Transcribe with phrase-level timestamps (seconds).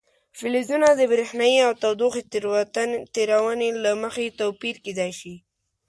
[0.37, 2.21] فلزونه د برېښنايي او تودوخې
[3.15, 5.35] تیرونې له مخې توپیر کیدای شي.